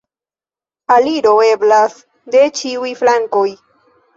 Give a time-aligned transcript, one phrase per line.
[0.95, 1.99] Aliro eblas
[2.37, 3.47] de ĉiuj flankoj.